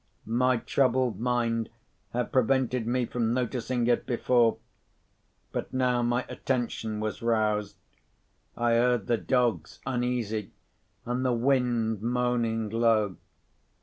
My 0.25 0.57
troubled 0.57 1.19
mind 1.19 1.69
had 2.11 2.31
prevented 2.31 2.87
me 2.87 3.05
from 3.05 3.35
noticing 3.35 3.85
it 3.85 4.07
before. 4.07 4.57
But, 5.51 5.71
now 5.75 6.01
my 6.01 6.25
attention 6.27 6.99
was 6.99 7.21
roused, 7.21 7.77
I 8.57 8.71
heard 8.71 9.05
the 9.05 9.17
dogs 9.17 9.77
uneasy, 9.85 10.53
and 11.05 11.23
the 11.23 11.33
wind 11.33 12.01
moaning 12.01 12.67
low. 12.71 13.17